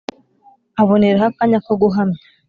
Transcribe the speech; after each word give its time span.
aboneraho 0.81 1.25
akanya 1.31 1.59
ko 1.65 1.73
guhamya 1.81 2.19